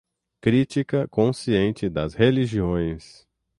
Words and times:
crítica 0.41 1.07
consciente 1.09 1.87
das 1.87 2.15
religiões 2.15 3.27